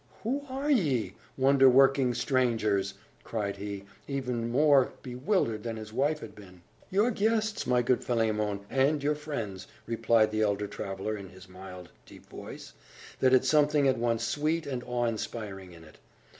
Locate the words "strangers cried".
2.15-3.57